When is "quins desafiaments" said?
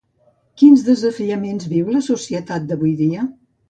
0.61-1.71